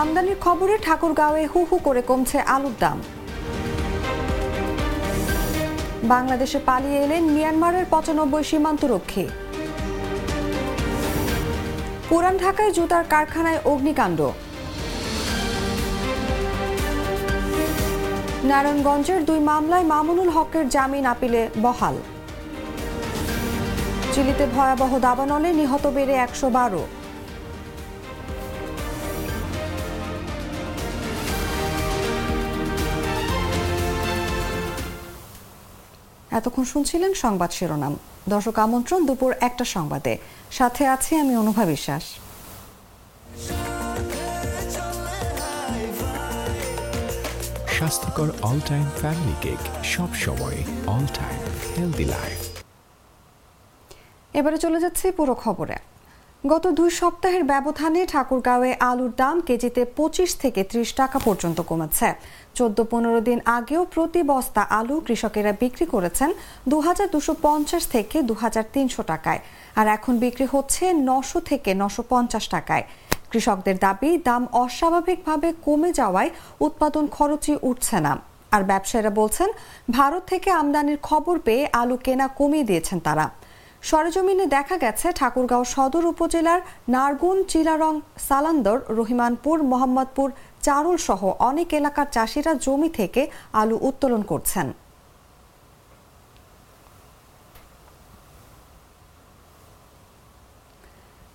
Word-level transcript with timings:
আমদানির 0.00 0.38
খবরে 0.46 0.74
ঠাকুরগাঁওয়ে 0.86 1.42
হু 1.52 1.60
হু 1.68 1.76
করে 1.86 2.02
কমছে 2.10 2.38
আলুর 2.54 2.76
দাম। 2.82 2.98
বাংলাদেশে 6.12 6.58
পালিয়ে 6.68 6.98
এলেন 7.04 7.22
মিয়ানমারের 7.34 7.86
পঁচানব্বই 7.92 8.44
সীমান্তরক্ষী 8.50 9.24
পুরান 12.08 12.34
ঢাকায় 12.42 12.72
জুতার 12.76 13.04
কারখানায় 13.12 13.60
অগ্নিকাণ্ড। 13.72 14.20
নারায়ণগঞ্জের 18.50 19.20
দুই 19.28 19.40
মামলায় 19.50 19.86
মামুনুল 19.92 20.30
হকের 20.36 20.64
জামিন 20.74 21.04
আপিলে 21.12 21.42
বহাল। 21.64 21.96
চিলিতে 24.12 24.44
ভয়াবহ 24.54 24.92
দাবানলে 25.06 25.50
নিহত 25.60 25.84
বেড়ে 25.96 26.14
একশো 26.26 26.48
বারো। 26.58 26.82
এতক্ষণ 36.38 36.64
শুনছিলেন 36.72 37.12
সংবাদ 37.24 37.50
শিরোনাম। 37.56 37.94
দর্শক 38.32 38.56
আমন্ত্রণ 38.66 39.00
দুপুর 39.08 39.30
একটা 39.48 39.64
সংবাদে। 39.74 40.14
সাথে 40.58 40.82
আছি 40.94 41.12
আমি 41.22 41.34
অনুভা 41.42 41.64
বিশ্বাস। 41.72 42.04
স্বাস্থ্যকর 47.76 48.28
অল 48.48 48.58
টাইম 48.70 48.86
ফ্যামিলি 49.00 49.36
কেক 49.44 49.62
সব 49.94 50.10
সময় 50.24 50.58
অল 50.94 51.06
টাইম 51.18 51.40
হেলদি 51.74 52.06
লাইফ 52.14 52.38
এবারে 54.38 54.58
চলে 54.64 54.78
যাচ্ছে 54.84 55.06
পুরো 55.18 55.34
খবরে। 55.44 55.76
গত 56.44 56.64
দুই 56.78 56.90
সপ্তাহের 57.00 57.44
ব্যবধানে 57.52 58.00
ঠাকুরগাঁওয়ে 58.12 58.70
আলুর 58.90 59.12
দাম 59.22 59.36
কেজিতে 59.48 59.82
পঁচিশ 59.98 60.30
থেকে 60.42 60.60
ত্রিশ 60.70 60.90
টাকা 61.00 61.18
পর্যন্ত 61.26 61.58
কমেছে। 61.70 62.08
চোদ্দ 62.58 62.78
পনেরো 62.92 63.20
দিন 63.28 63.38
আগেও 63.58 63.82
প্রতি 63.94 64.20
বস্তা 64.32 64.62
আলু 64.78 64.96
কৃষকেরা 65.06 65.52
বিক্রি 65.62 65.86
করেছেন 65.94 66.30
দু 66.72 66.78
হাজার 66.86 67.08
দুশো 67.14 67.32
পঞ্চাশ 67.46 67.82
থেকে 67.94 68.16
দু 68.28 68.34
হাজার 68.42 68.64
তিনশো 68.74 69.02
টাকায়, 69.12 69.40
আর 69.78 69.86
এখন 69.96 70.14
বিক্রি 70.24 70.46
হচ্ছে 70.54 70.84
নশো 71.08 71.38
থেকে 71.50 71.70
নশো 71.82 72.02
পঞ্চাশ 72.12 72.44
টাকায়। 72.54 72.84
কৃষকদের 73.30 73.76
দাবি, 73.84 74.10
দাম 74.28 74.42
অস্বাভাবিকভাবে 74.64 75.48
কমে 75.66 75.90
যাওয়ায় 76.00 76.30
উৎপাদন 76.66 77.04
খরচই 77.16 77.56
উঠছে 77.70 77.98
না। 78.06 78.12
আর 78.54 78.62
ব্যবসায়ীরা 78.70 79.12
বলছেন, 79.20 79.48
ভারত 79.96 80.22
থেকে 80.32 80.48
আমদানির 80.60 80.98
খবর 81.08 81.34
পেয়ে 81.46 81.64
আলু 81.80 81.96
কেনা 82.06 82.26
কমিয়ে 82.38 82.68
দিয়েছেন 82.70 82.98
তারা। 83.06 83.26
সরেজমিনে 83.90 84.46
দেখা 84.56 84.76
গেছে 84.84 85.06
ঠাকুরগাঁও 85.12 85.64
সদর 85.74 86.04
উপজেলার 86.12 86.60
নারগুন, 86.94 87.36
চিলারং, 87.50 87.94
সালান্দর, 88.28 88.78
রহিমানপুর, 88.98 89.56
মোহাম্মদপুর, 89.72 90.28
চারুল 90.66 90.96
সহ 91.08 91.22
অনেক 91.50 91.68
এলাকার 91.80 92.08
চাষিরা 92.14 92.52
জমি 92.64 92.90
থেকে 92.98 93.22
আলু 93.52 93.76
উত্তোলন 93.88 94.22
করছেন। 94.22 94.66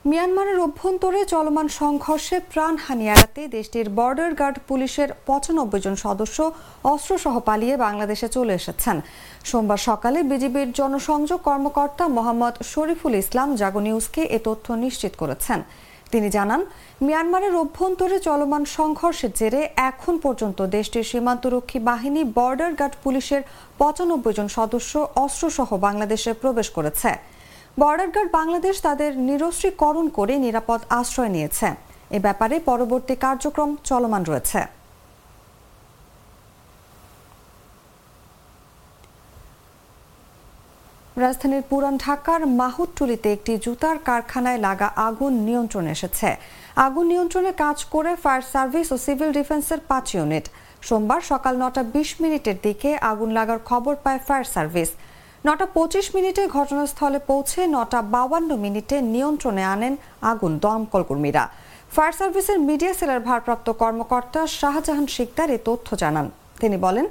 মিয়ানমারের 0.10 0.60
অভ্যন্তরে 0.68 1.20
চলমান 1.34 1.68
সংঘর্ষে 1.82 2.38
প্রাণহানি 2.54 3.06
এড়াতে 3.14 3.42
দেশটির 3.56 3.88
বর্ডার 3.98 4.32
গার্ড 4.40 4.58
পুলিশের 4.70 5.10
পঁচানব্বই 5.28 5.82
জন 5.86 5.96
সদস্য 6.06 6.38
অস্ত্রসহ 6.94 7.34
পালিয়ে 7.50 7.76
বাংলাদেশে 7.86 8.28
চলে 8.36 8.54
এসেছেন। 8.60 8.98
সোমবার 9.50 9.80
সকালে 9.90 10.20
বিজিবির 10.32 10.70
জনসংযোগ 10.80 11.40
কর্মকর্তা 11.50 12.06
মোহাম্মদ 12.18 12.56
শরীফুল 12.72 13.14
ইসলাম 13.24 13.50
জাগো 13.62 13.82
নিউজকে 13.88 14.22
এ 14.38 14.40
তথ্য 14.48 14.68
নিশ্চিত 14.84 15.14
করেছেন। 15.22 15.60
তিনি 16.12 16.28
জানান, 16.38 16.62
মিয়ানমারের 17.06 17.54
অভ্যন্তরে 17.64 18.18
চলমান 18.28 18.64
সংঘর্ষের 18.78 19.32
জেরে 19.40 19.62
এখন 19.90 20.14
পর্যন্ত 20.26 20.60
দেশটির 20.78 21.10
সীমান্তরক্ষী 21.12 21.80
বাহিনী 21.90 22.22
বর্ডার 22.38 22.72
গার্ড 22.80 22.96
পুলিশের 23.04 23.42
পঁচানব্বই 23.80 24.34
জন 24.38 24.48
সদস্য 24.58 24.94
অস্ত্রসহ 25.26 25.70
বাংলাদেশে 25.88 26.32
প্রবেশ 26.42 26.68
করেছে। 26.78 27.12
বর্ডার 27.80 28.10
গার্ড 28.16 28.30
বাংলাদেশ 28.40 28.76
তাদের 28.88 29.12
নিরস্ত্রীকরণ 29.28 30.06
করে 30.18 30.34
নিরাপদ 30.46 30.80
আশ্রয় 31.00 31.32
নিয়েছে। 31.36 31.68
এ 32.18 32.20
ব্যাপারে 32.26 32.56
পরবর্তী 32.70 33.16
কার্যক্রম 33.26 33.70
চলমান 33.90 34.24
রয়েছে। 34.32 34.62
রাজধানীর 41.24 41.64
পুরান 41.70 41.96
ঢাকার 42.06 42.42
মাহুদটুলিতে 42.62 43.28
একটি 43.36 43.54
জুতার 43.66 43.98
কারখানায় 44.08 44.60
লাগা 44.68 44.88
আগুন 45.08 45.34
নিয়ন্ত্রণে 45.48 45.92
এসেছে। 45.98 46.30
আগুন 46.86 47.06
নিয়ন্ত্রণে 47.12 47.52
কাজ 47.64 47.78
করে 47.94 48.12
ফায়ার 48.24 48.44
সার্ভিস 48.54 48.88
ও 48.96 48.98
সিভিল 49.06 49.30
ডিফেন্সের 49.40 49.82
পাঁচ 49.90 50.06
ইউনিট। 50.16 50.46
সোমবার 50.88 51.22
সকাল 51.32 51.54
নটা 51.62 51.84
বিশ 51.96 52.10
মিনিটের 52.22 52.58
দিকে 52.66 52.90
আগুন 53.12 53.30
লাগার 53.38 53.60
খবর 53.70 53.94
পায় 54.04 54.20
ফায়ার 54.28 54.46
সার্ভিস। 54.56 54.90
নটা 55.48 55.66
পঁচিশ 55.78 56.06
মিনিটে 56.16 56.44
ঘটনাস্থলে 56.58 57.20
পৌঁছে 57.30 57.62
নটা 57.76 58.00
বাউান্ন 58.14 58.52
মিনিটে 58.66 58.98
নিয়ন্ত্রণে 59.14 59.64
আনেন 59.74 59.94
আগুন 60.32 60.54
দমকল 60.64 61.04
কর্মীরা 61.10 61.44
ফায়ার 61.96 62.14
সার্ভিসের 62.20 62.60
মিডিয়া 62.70 62.94
সেলের 63.00 63.22
ভারপ্রাপ্ত 63.30 63.68
কর্মকর্তা 63.82 64.42
শাহজাহান 64.60 65.06
শিকদার 65.16 65.50
এ 65.56 65.58
তথ্য 65.68 65.88
জানান। 66.02 66.28
তিনি 66.62 66.78
বলেন, 66.86 67.06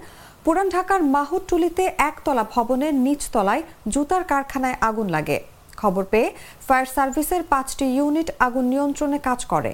পুরান 0.45 0.69
ঢাকার 0.75 1.01
মাহুরটুলিতে 1.17 1.85
একতলা 2.11 2.45
ভবনের 2.55 2.95
নিচতলায় 3.07 3.63
জুতার 3.93 4.23
কারখানায় 4.31 4.77
আগুন 4.89 5.07
লাগে। 5.17 5.39
খবর 5.81 6.05
পেয়ে 6.13 6.29
ফায়ার 6.67 6.87
সার্ভিসের 6.95 7.43
পাঁচটি 7.53 7.85
ইউনিট 7.97 8.29
আগুন 8.47 8.65
নিয়ন্ত্রণে 8.73 9.19
কাজ 9.29 9.41
করে। 9.53 9.73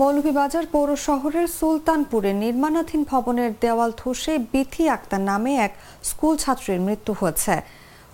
মৌলভীবাজার 0.00 0.66
পৌর 0.74 0.88
শহরের 1.08 1.46
সুলতানপুরে 1.58 2.30
নির্মাণাধীন 2.44 3.02
ভবনের 3.10 3.50
দেওয়াল 3.64 3.90
ধসে 4.00 4.34
বিথি 4.52 4.84
আক্তার 4.96 5.22
নামে 5.30 5.52
এক 5.66 5.72
স্কুল 6.10 6.34
ছাত্রীর 6.42 6.80
মৃত্যু 6.86 7.12
হয়েছে। 7.20 7.54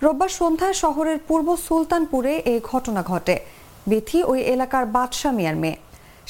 রোববার 0.03 0.31
সন্ধ্যায় 0.39 0.75
শহরের 0.83 1.19
পূর্ব 1.27 1.47
সুলতানপুরে 1.67 2.33
এই 2.51 2.59
ঘটনা 2.71 3.01
ঘটে। 3.11 3.35
বিথি 3.91 4.19
ওই 4.31 4.39
এলাকার 4.53 4.85
বাদশা 4.95 5.29
মিয়ার 5.37 5.57
মেয়ে। 5.63 5.77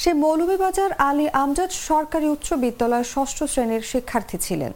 সে 0.02 0.10
মৌলভীবাজার 0.22 0.92
আলী 1.08 1.26
আমজাদ 1.42 1.70
সরকারি 1.88 2.26
উচ্চ 2.34 2.48
বিদ্যালয়ের 2.64 3.10
ষষ্ঠ 3.14 3.38
শ্রেণির 3.52 3.84
শিক্ষার্থী 3.92 4.36
ছিলেন। 4.46 4.72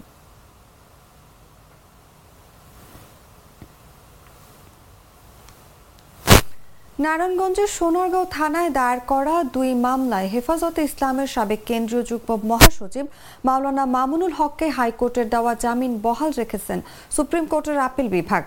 নারায়ণগঞ্জের 7.04 7.70
সোনারগাঁও 7.78 8.26
থানায় 8.36 8.70
দায়ের 8.78 9.00
করা 9.12 9.34
দুই 9.54 9.70
মামলায় 9.86 10.28
হেফাজতে 10.32 10.82
ইসলামের 10.88 11.28
সাবেক 11.34 11.60
কেন্দ্রীয় 11.68 12.04
যুগ্ম 12.10 12.30
মহাসচিব 12.50 13.06
মাওলানা 13.46 13.84
মামুনুল 13.96 14.32
হককে 14.38 14.66
হাইকোর্টের 14.78 15.26
দেওয়া 15.34 15.52
জামিন 15.64 15.92
বহাল 16.06 16.30
রেখেছেন 16.40 16.78
সুপ্রিম 17.16 17.44
কোর্টের 17.52 17.78
আপিল 17.88 18.08
বিভাগ। 18.16 18.42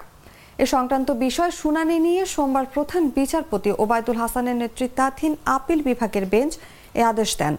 এ 0.63 0.65
সংক্রান্ত 0.73 1.09
বিষয় 1.25 1.51
শুনানি 1.61 1.95
নিয়ে 2.05 2.23
সোমবার 2.33 2.65
প্রধান 2.75 3.03
বিচারপতি 3.17 3.69
ওবায়দুল 3.83 4.17
হাসানের 4.23 4.57
নেতৃত্বাধীন 4.63 5.33
আপিল 5.57 5.79
বিভাগের 5.89 6.25
বেঞ্চ 6.33 6.53
এ 6.99 7.01
আদেশ 7.11 7.29
দেন। 7.39 7.53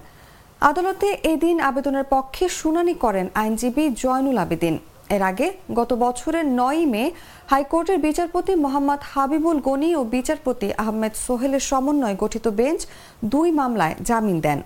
আদালতে 0.70 1.08
এদিন 1.32 1.56
আবেদনের 1.70 2.06
পক্ষে 2.14 2.44
শুনানি 2.60 2.94
করেন 3.04 3.26
আইনজীবী 3.42 3.84
জয়নুল 4.02 4.38
আবেদিন। 4.44 4.74
এর 5.10 5.22
আগে 5.22 5.48
গত 5.74 5.90
বছরের 6.04 6.46
নয়ই 6.60 6.86
মে 6.86 7.04
হাইকোর্টের 7.50 7.98
বিচারপতি 7.98 8.52
মোহাম্মদ 8.54 9.00
হাবিবুল 9.12 9.58
গনি 9.60 9.90
ও 9.96 10.04
বিচারপতি 10.04 10.68
আহমেদ 10.84 11.14
সোহেলের 11.26 11.60
সমন্বয়ে 11.60 12.20
গঠিত 12.22 12.46
বেঞ্চ 12.48 12.80
দুই 13.24 13.48
মামলায় 13.50 13.94
জামিন 14.08 14.40
দেন। 14.40 14.60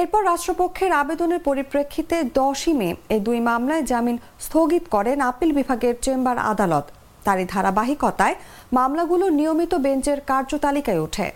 এরপর 0.00 0.24
রাষ্ট্রপক্ষের 0.24 0.92
আবেদনের 0.92 1.40
পরিপ্রেক্ষিতে 1.48 2.16
দশই 2.24 2.72
মে 2.72 2.88
এই 3.14 3.20
দুই 3.20 3.40
মামলায় 3.40 3.82
জামিন 3.82 4.16
স্থগিত 4.40 4.84
করেন 4.90 5.20
আপিল 5.20 5.50
বিভাগের 5.52 5.94
চেম্বার 6.04 6.38
আদালত। 6.38 6.86
তারই 7.24 7.44
ধারাবাহিকতায় 7.44 8.34
মামলাগুলো 8.72 9.26
নিয়মিত 9.28 9.72
বেঞ্চের 9.74 10.18
কার্যতালিকায় 10.30 11.00
ওঠে। 11.00 11.28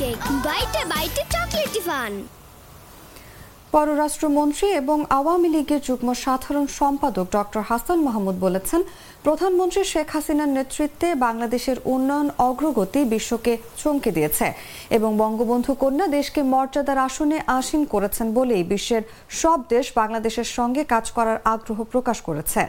কেক 0.00 0.20
বাইটে 0.46 0.82
বাইটে 0.92 1.22
চকলেটি 1.34 1.80
ফান 1.88 2.12
পররাষ্ট্রমন্ত্রী 3.72 4.66
এবং 4.80 4.98
আওয়ামী 5.18 5.48
লীগের 5.54 5.80
যুগ্ম 5.88 6.08
সাধারণ 6.24 6.66
সম্পাদক 6.80 7.26
ডক্টর 7.36 7.62
হাসান 7.70 7.98
মাহমুদ 8.06 8.36
বলেছেন, 8.46 8.80
প্রধানমন্ত্রী 9.26 9.82
শেখ 9.92 10.08
হাসিনার 10.14 10.54
নেতৃত্বে 10.56 11.08
বাংলাদেশের 11.26 11.78
উন্নয়ন 11.94 12.28
অগ্রগতি 12.48 13.00
বিশ্বকে 13.14 13.52
চমকে 13.80 14.10
দিয়েছে 14.16 14.46
এবং 14.96 15.10
বঙ্গবন্ধু 15.22 15.72
কন্যা 15.82 16.06
দেশকে 16.16 16.40
মর্যাদার 16.52 16.98
আসনে 17.06 17.38
আসীন 17.58 17.82
করেছেন 17.84 18.26
বলেই 18.38 18.62
বিশ্বের 18.72 19.02
সব 19.40 19.58
দেশ 19.74 19.86
বাংলাদেশের 20.00 20.48
সঙ্গে 20.56 20.82
কাজ 20.94 21.06
করার 21.16 21.38
আগ্রহ 21.54 21.78
প্রকাশ 21.92 22.18
করেছে। 22.28 22.62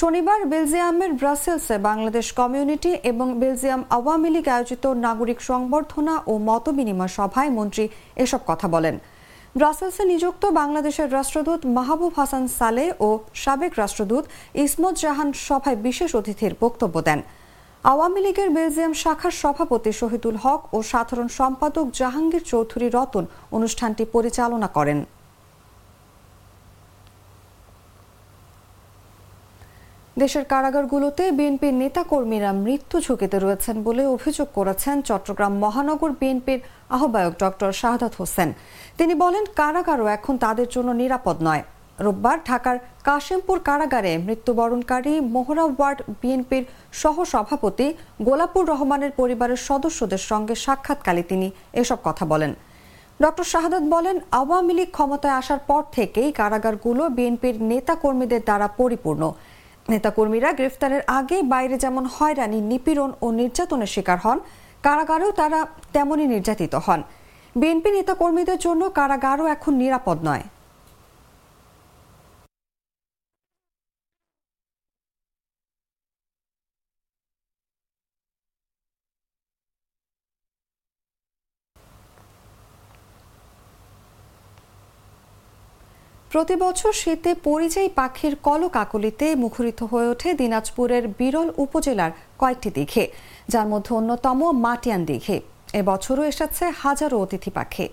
শনিবার 0.00 0.40
বেলজিয়ামের 0.52 1.12
ব্রাসেলসে 1.20 1.76
বাংলাদেশ 1.88 2.26
কমিউনিটি 2.40 2.92
এবং 3.10 3.26
বেলজিয়াম 3.42 3.82
আওয়ামী 3.96 4.28
লীগ 4.34 4.46
আয়োজিত 4.56 4.84
নাগরিক 5.06 5.38
সংবর্ধনা 5.50 6.14
ও 6.30 6.32
মতবিনিময় 6.48 7.12
সভায় 7.18 7.50
মন্ত্রী 7.58 7.84
এসব 8.24 8.40
কথা 8.50 8.66
বলেন। 8.74 8.94
ব্রাসেলসে 9.54 10.04
নিযুক্ত 10.12 10.42
বাংলাদেশের 10.60 11.08
রাষ্ট্রদূত 11.18 11.60
মাহবুব 11.76 12.12
হাসান 12.20 12.44
সালে 12.58 12.84
ও 13.06 13.08
সাবেক 13.42 13.72
রাষ্ট্রদূত 13.82 14.24
ইসমত 14.64 14.94
জাহান 15.02 15.28
সভায় 15.46 15.78
বিশেষ 15.86 16.10
অতিথির 16.20 16.52
বক্তব্য 16.62 16.96
দেন। 17.08 17.20
আওয়ামী 17.84 18.20
লীগের 18.26 18.48
বেলজিয়াম 18.56 18.94
শাখার 19.02 19.34
সভাপতি 19.42 19.90
শহীদুল 20.00 20.36
হক 20.44 20.60
ও 20.76 20.78
সাধারণ 20.92 21.28
সম্পাদক 21.38 21.86
জাহাঙ্গীর 22.00 22.44
চৌধুরী 22.52 22.88
রতন 22.96 23.24
অনুষ্ঠানটি 23.56 24.04
পরিচালনা 24.14 24.68
করেন। 24.76 24.98
দেশের 30.22 30.44
কারাগারগুলোতে 30.52 31.24
বিএনপির 31.38 31.74
নেতাকর্মীরা 31.82 32.50
মৃত্যু 32.64 32.96
ঝুঁকিতে 33.06 33.36
রয়েছেন 33.38 33.76
বলে 33.86 34.02
অভিযোগ 34.16 34.48
করেছেন 34.58 34.96
চট্টগ্রাম 35.08 35.52
মহানগর 35.64 36.10
বিএনপির 36.20 36.60
আহ্বায়ক 36.96 37.34
ডক্টর 37.42 37.70
শাহাদাত 37.80 38.12
হোসেন। 38.20 38.48
তিনি 38.98 39.14
বলেন, 39.24 39.44
কারাগারও 39.60 40.06
এখন 40.16 40.34
তাদের 40.44 40.68
জন্য 40.74 40.88
নিরাপদ 41.02 41.36
নয়। 41.48 41.62
রোববার 42.04 42.38
ঢাকার 42.48 42.76
কাশিমপুর 43.06 43.58
কারাগারে 43.68 44.12
মৃত্যুবরণকারী 44.26 45.14
মোহরা 45.34 45.64
ওয়ার্ড 45.68 45.98
বিএনপির 46.20 46.64
সহ 47.02 47.16
সভাপতি 47.32 47.86
গোলাপুর 48.26 48.64
রহমানের 48.72 49.12
পরিবারের 49.20 49.60
সদস্যদের 49.68 50.22
সঙ্গে 50.30 50.54
সাক্ষাৎকালে 50.64 51.22
তিনি 51.30 51.48
এসব 51.80 51.98
কথা 52.08 52.24
বলেন। 52.32 52.52
ডক্টর 53.22 53.46
শাহাদাত 53.52 53.84
বলেন, 53.94 54.16
আওয়ামী 54.40 54.72
লীগ 54.78 54.90
ক্ষমতায় 54.96 55.36
আসার 55.40 55.60
পর 55.70 55.82
থেকেই 55.96 56.28
কারাগারগুলো 56.40 57.02
বিএনপির 57.16 57.56
নেতাকর্মীদের 57.70 58.42
দ্বারা 58.48 58.66
পরিপূর্ণ। 58.80 59.22
নেতাকর্মীরা 59.92 60.50
গ্রেফতারের 60.58 61.02
আগেই 61.18 61.42
বাইরে 61.52 61.76
যেমন 61.84 62.04
হয়রানি 62.16 62.58
নিপীড়ন 62.70 63.10
ও 63.24 63.26
নির্যাতনের 63.40 63.90
শিকার 63.94 64.18
হন, 64.24 64.38
কারাগারেও 64.82 65.30
তারা 65.40 65.60
তেমনই 65.94 66.26
নির্যাতিত 66.34 66.74
হন। 66.84 67.00
বিএনপি 67.56 67.90
নেতাকর্মীদের 67.96 68.58
জন্য 68.58 68.82
কারাগারও 68.98 69.46
এখন 69.54 69.72
নিরাপদ 69.82 70.18
নয়। 70.28 70.44
প্রতি 86.32 86.56
বছর 86.64 86.92
শীতে 87.02 87.30
পরিযায়ী 87.48 87.88
পাখির 88.00 88.34
কলকাকলিতে 88.48 89.26
মুখরিত 89.34 89.80
হয়ে 89.82 90.08
ওঠে 90.12 90.30
দিনাজপুরের 90.40 91.04
বিরল 91.18 91.48
উপজেলার 91.64 92.12
কয়েকটি 92.38 92.70
দিঘে, 92.76 93.04
যার 93.52 93.66
মধ্যে 93.72 93.92
অন্যতম 93.94 94.38
মাটিয়ান 94.64 95.02
দিঘে। 95.04 95.36
এবছরও 95.80 96.24
এসেছে 96.32 96.64
হাজারো 96.82 97.16
অতিথি 97.24 97.50
পাখি। 97.50 97.86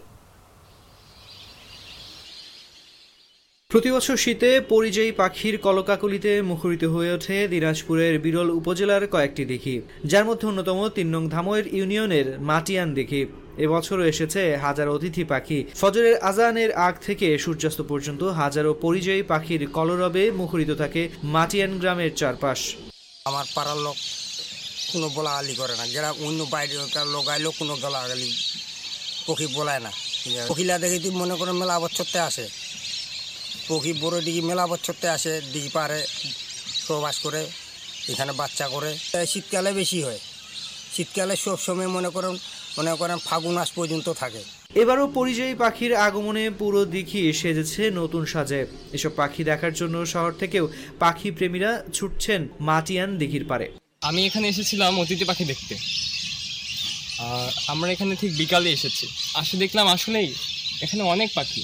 প্রতিবছর 3.72 4.18
শীতে 4.24 4.50
পরিযায়ী 4.74 5.12
পাখির 5.22 5.56
কলকাকলিতে 5.58 6.32
মুখরিত 6.42 6.84
হয়ে 6.94 7.12
ওঠে 7.18 7.38
দিনাজপুরের 7.48 8.14
বিরল 8.20 8.50
উপজেলার 8.60 9.04
কয়েকটি 9.08 9.44
দিঘি, 9.52 9.76
যার 10.12 10.26
মধ্যে 10.26 10.46
অন্যতম 10.48 10.80
তিন 10.96 11.08
নং 11.16 11.24
ধামইর 11.30 11.66
ইউনিয়নের 11.78 12.28
মাটিয়ান 12.50 12.90
দিঘি। 12.94 13.24
এবছরও 13.64 14.04
এসেছে 14.14 14.42
হাজার 14.66 14.88
অতিথি 14.96 15.24
পাখি। 15.32 15.60
ফজরের 15.82 16.16
আজানের 16.30 16.72
আগ 16.88 16.94
থেকে 17.08 17.28
সূর্যাস্ত 17.44 17.80
পর্যন্ত 17.92 18.22
হাজারো 18.42 18.72
পরিযায়ী 18.86 19.22
পাখির 19.32 19.62
কলরবে 19.78 20.24
মুখরিত 20.40 20.72
থাকে 20.82 21.02
মাটিয়ান 21.36 21.72
গ্রামের 21.82 22.12
চারপাশ। 22.20 22.60
আমার 23.30 23.46
পাড়ার 23.56 23.80
লোক 23.86 23.98
কোনো 24.92 25.08
বলা 25.18 25.32
আলি 25.40 25.56
করে 25.62 25.76
না। 25.80 25.86
যারা 25.96 26.10
অন্য 26.26 26.40
বাইরে 26.54 26.74
লোক 27.16 27.26
আইলেও 27.34 27.54
কোনো 27.60 27.74
গলাগালি 27.84 28.30
পক্ষী 29.28 29.48
বলায় 29.58 29.82
না। 29.86 29.92
পখিলা 30.50 30.76
দেখে 30.84 30.98
তুই 31.04 31.14
মনে 31.22 31.36
করে 31.40 31.52
মেলা 31.62 31.76
বছরতে 31.86 32.20
আসে, 32.30 32.46
পক্ষী 33.70 33.92
বড় 34.04 34.16
ডিগি 34.26 34.42
মেলা 34.50 34.66
বছরতে 34.74 35.08
আসে 35.16 35.34
ডিগি 35.54 35.72
পারে 35.78 36.00
সহবাস 36.86 37.16
করে, 37.26 37.42
এখানে 38.12 38.32
বাচ্চা 38.42 38.66
করে 38.74 38.92
শীতকালে 39.32 39.72
বেশি 39.82 40.00
হয়। 40.06 40.20
শীতকালে 40.96 41.36
সব 41.46 41.58
সময় 41.68 41.90
মনে 41.98 42.10
করেন 42.16 42.34
মনে 42.78 42.94
করেন 43.02 43.18
ফাগুন 43.28 43.54
মাস 43.58 43.70
পর্যন্ত 43.78 44.08
থাকে। 44.22 44.42
এবারও 44.82 45.06
পরিযায়ী 45.18 45.54
পাখির 45.64 45.94
আগমনে 46.08 46.44
পুরো 46.60 46.82
দিঘি 46.94 47.22
সেজেছে 47.42 47.82
নতুন 48.00 48.24
সাজে। 48.34 48.62
এসব 48.98 49.12
পাখি 49.22 49.42
দেখার 49.50 49.74
জন্য 49.80 49.96
শহর 50.14 50.32
থেকেও 50.42 50.66
পাখি 51.04 51.30
প্রেমীরা 51.38 51.72
ছুটছেন 51.96 52.42
মাটিয়ান 52.70 53.10
দিঘির 53.22 53.46
পারে 53.52 53.66
আমি 54.10 54.22
এখানে 54.28 54.46
এসেছিলাম 54.54 54.92
অতিথি 55.04 55.26
পাখি 55.32 55.46
দেখতে। 55.52 55.76
আর 57.28 57.50
আমরা 57.74 57.90
এখানে 57.96 58.14
ঠিক 58.22 58.32
বিকালে 58.42 58.70
এসেছি। 58.78 59.06
আসে 59.42 59.56
দেখলাম 59.64 59.86
আসলেই 59.96 60.30
এখানে 60.84 61.04
অনেক 61.14 61.30
পাখি। 61.38 61.62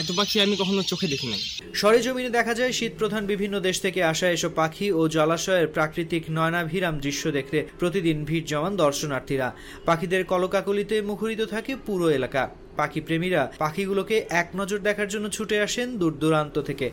এত 0.00 0.08
পাখি 0.18 0.36
আমি 0.44 0.54
কখনো 0.62 0.82
চোখে 0.90 1.06
দেখি 1.12 1.26
নাই। 1.32 1.42
সরেজমিনে 1.80 2.30
দেখা 2.38 2.54
যায় 2.60 2.72
শীত 2.78 2.92
প্রধান 3.00 3.22
বিভিন্ন 3.32 3.54
দেশ 3.68 3.76
থেকে 3.84 4.00
আসা 4.12 4.26
এসব 4.36 4.52
পাখি 4.60 4.86
ও 4.98 5.00
জলাশয়ের 5.16 5.68
প্রাকৃতিক 5.76 6.22
নয়নাভিরাম 6.36 6.94
দৃশ্য 7.04 7.24
দেখতে 7.38 7.58
প্রতিদিন 7.80 8.18
ভিড় 8.28 8.46
জমান 8.52 8.72
দর্শনার্থীরা। 8.84 9.48
পাখিদের 9.88 10.22
কলকাকলিতে 10.32 10.96
মুখরিত 11.10 11.40
থাকে 11.54 11.72
পুরো 11.86 12.06
এলাকা। 12.18 12.42
পাখি 12.76 13.00
প্রেমীরা 13.06 13.42
পাখিগুলোকে 13.62 14.16
এক 14.40 14.48
নজর 14.60 14.78
দেখার 14.88 15.08
জন্য 15.08 15.26
ছুটে 15.36 15.56
আসেন 15.66 15.88
দূর 16.00 16.12
দূরান্ত 16.22 16.56
থেকে। 16.68 16.86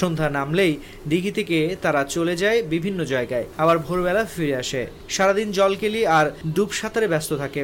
সন্ধ্যা 0.00 0.28
নামলেই 0.38 0.72
দিঘি 1.10 1.32
থেকে 1.38 1.58
তারা 1.82 2.00
চলে 2.14 2.34
যায় 2.42 2.58
বিভিন্ন 2.72 3.00
জায়গায়। 3.04 3.46
আবার 3.62 3.76
ভোরবেলা 3.78 4.22
ফিরে 4.24 4.56
আসে। 4.62 4.82
সারাদিন 5.14 5.48
জলকেলি 5.58 6.02
আর 6.18 6.26
ডুব 6.54 6.70
সাঁতারে 6.78 7.06
ব্যস্ত 7.12 7.32
থাকে। 7.42 7.62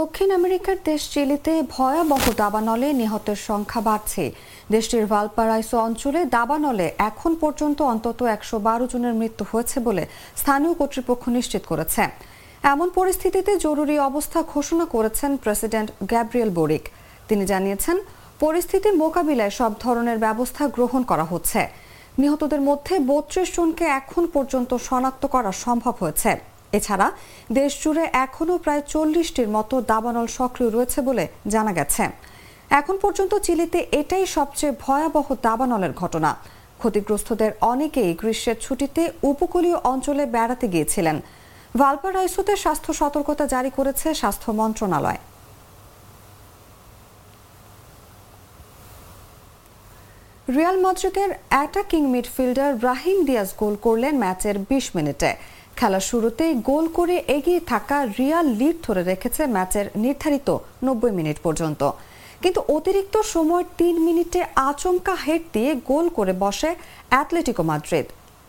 দক্ষিণ 0.00 0.28
আমেরিকার 0.30 0.76
দেশ 0.84 1.02
চিলিতে 1.14 1.52
ভয়াবহ 1.74 2.24
দাবানলে 2.42 2.88
নিহতের 3.00 3.38
সংখ্যা 3.48 3.80
বাড়ছে। 3.88 4.24
দেশটির 4.74 5.06
ভালপারাইসো 5.06 5.76
অঞ্চলে 5.78 6.20
দাবানলে 6.36 6.86
এখন 7.08 7.32
পর্যন্ত 7.42 7.78
অন্তত 7.92 8.18
একশো 8.36 8.56
বারো 8.58 8.84
জনের 8.92 9.14
মৃত্যু 9.20 9.44
হয়েছে 9.52 9.76
বলে 9.80 10.04
স্থানীয় 10.36 10.74
কর্তৃপক্ষ 10.74 11.22
নিশ্চিত 11.28 11.62
করেছে। 11.70 12.02
এমন 12.72 12.88
পরিস্থিতিতে 12.98 13.52
জরুরি 13.66 13.96
অবস্থা 14.10 14.38
ঘোষণা 14.54 14.84
করেছেন 14.94 15.30
প্রেসিডেন্ট 15.44 15.88
গ্যাব্রিয়েল 16.10 16.50
বোরিক। 16.58 16.84
তিনি 17.28 17.44
জানিয়েছেন 17.52 17.96
পরিস্থিতি 18.42 18.90
মোকাবিলায় 19.02 19.54
সব 19.60 19.72
ধরনের 19.84 20.18
ব্যবস্থা 20.18 20.62
গ্রহণ 20.76 21.02
করা 21.10 21.24
হচ্ছে। 21.32 21.60
নিহতদের 22.18 22.62
মধ্যে 22.68 22.94
বত্রিশ 23.10 23.48
জনকে 23.56 23.84
এখন 24.00 24.24
পর্যন্ত 24.34 24.70
শনাক্ত 24.88 25.22
করা 25.34 25.50
সম্ভব 25.64 25.94
হয়েছে। 26.00 26.30
এছাড়া 26.78 27.06
দেশ 27.58 27.72
জুড়ে 27.82 28.04
এখনও 28.24 28.56
প্রায় 28.64 28.82
চল্লিশটির 28.92 29.48
মতো 29.56 29.74
দাবানল 29.92 30.26
সক্রিয় 30.38 30.70
রয়েছে 30.70 30.98
বলে 31.08 31.24
জানা 31.52 31.72
গেছে। 31.78 32.04
এখন 32.78 32.96
পর্যন্ত 33.02 33.32
চিলিতে 33.46 33.78
এটাই 34.00 34.24
সবচেয়ে 34.36 34.76
ভয়াবহ 34.84 35.26
দাবানলের 35.46 35.92
ঘটনা। 36.00 36.30
ক্ষতিগ্রস্তদের 36.80 37.52
অনেকেই 37.72 38.10
গ্রীষ্মের 38.20 38.58
ছুটিতে 38.64 39.02
উপকূলীয় 39.30 39.78
অঞ্চলে 39.92 40.24
বেড়াতে 40.34 40.66
গিয়েছিলেন। 40.74 41.16
ভালপারাইসোতে 41.80 42.54
স্বাস্থ্য 42.64 42.90
সতর্কতা 43.00 43.44
জারি 43.54 43.70
করেছে 43.78 44.08
স্বাস্থ্য 44.20 44.50
মন্ত্রণালয়। 44.60 45.20
রিয়াল 50.48 50.76
মাদ্রিদের 50.84 51.30
attacking 51.52 52.02
midfielder 52.14 52.70
Brahim 52.88 53.18
Diaz 53.28 53.48
goal 53.60 53.74
করলেন 53.86 54.14
ম্যাচের 54.22 54.56
বিশ 54.70 54.86
মিনিটে। 54.96 55.30
খেলার 55.78 56.04
শুরুতেই 56.10 56.52
গোল 56.70 56.84
করে 56.98 57.16
এগিয়ে 57.36 57.60
থাকা 57.70 57.96
রিয়াল 58.18 58.46
লিড 58.58 58.76
ধরে 58.86 59.02
রেখেছে 59.10 59.42
ম্যাচের 59.54 59.86
নির্ধারিত 60.04 60.48
নব্বই 60.86 61.12
মিনিট 61.18 61.38
পর্যন্ত। 61.46 61.82
কিন্তু 62.42 62.60
অতিরিক্ত 62.76 63.16
সময় 63.34 63.64
তিন 63.80 63.94
মিনিটে 64.06 64.40
আচমকা 64.68 65.14
হেড 65.24 65.42
দিয়ে 65.54 65.70
গোল 65.90 66.06
করে 66.18 66.32
বসে 66.44 66.70
অ্যাথলেটিকো 67.12 67.62
মাদ্রিদ। 67.70 68.06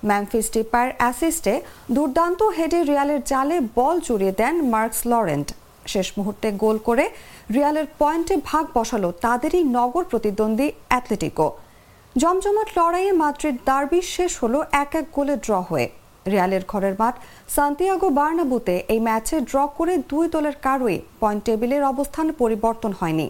ম্যামফিস 0.09 0.47
ডিপার 0.55 0.87
অ্যাসিস্টে 0.99 1.55
দুর্দান্ত 1.95 2.39
হেডে 2.57 2.79
রিয়ালের 2.89 3.21
জালে 3.31 3.57
বল 3.77 3.95
জুড়িয়ে 4.05 4.33
দেন 4.39 4.55
মার্কস 4.73 4.99
লরেন্ট। 5.11 5.47
শেষ 5.93 6.07
মুহূর্তে 6.17 6.47
গোল 6.63 6.77
করে 6.87 7.05
রিয়ালের 7.55 7.87
পয়েন্টে 7.99 8.35
ভাগ 8.49 8.65
বসালো 8.77 9.09
তাদেরই 9.25 9.63
নগর 9.77 10.03
প্রতিদ্বন্দ্বী 10.11 10.67
অ্যাথলেটিকো 10.89 11.47
জমজমাট 12.21 12.69
লড়াইয়ে 12.77 13.13
মাদ্রিদ 13.21 13.57
দার্বি 13.69 13.99
শেষ 14.15 14.31
হলো 14.41 14.59
এক 14.83 14.91
এক 14.99 15.05
গোলে 15.15 15.35
ড্র 15.45 15.53
হয়ে। 15.69 15.87
রিয়ালের 16.31 16.63
ঘরের 16.71 16.95
মাঠ 17.01 17.15
সান্তিয়াগো 17.55 18.09
বার্নাবুতে 18.19 18.75
এই 18.93 19.01
ম্যাচে 19.07 19.35
ড্র 19.49 19.57
করে 19.77 19.93
দুই 20.11 20.25
দলের 20.35 20.55
কারোই 20.65 20.97
পয়েন্ট 21.21 21.41
টেবিলের 21.47 21.83
অবস্থান 21.93 22.27
পরিবর্তন 22.41 22.91
হয়নি। 22.99 23.27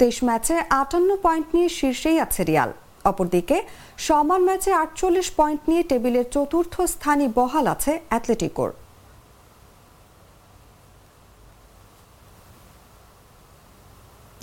তেইশ 0.00 0.16
ম্যাচে 0.28 0.56
আটান্ন 0.80 1.10
পয়েন্ট 1.24 1.46
নিয়ে 1.54 1.68
শীর্ষেই 1.78 2.18
আছে 2.24 2.42
রিয়াল। 2.50 2.70
অপরদিকে, 3.10 3.58
সমান 4.06 4.40
ম্যাচে 4.48 4.70
আটচল্লিশ 4.82 5.28
পয়েন্ট 5.38 5.60
নিয়ে 5.70 5.82
টেবিলের 5.90 6.26
চতুর্থ 6.34 6.74
স্থানই 6.94 7.28
বহাল 7.38 7.66
আছে 7.74 7.92
অ্যাথলেটিকোর 8.10 8.70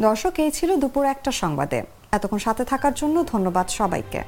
দর্শক, 0.06 0.34
এই 0.46 0.52
ছিল 0.58 0.70
দুপুর 0.82 1.04
একটা 1.14 1.32
সংবাদে। 1.42 1.80
এতক্ষণ 2.12 2.38
সাথে 2.38 2.64
থাকার 2.66 2.94
জন্য 2.94 3.18
ধন্যবাদ 3.32 3.68
সবাইকে। 3.70 4.22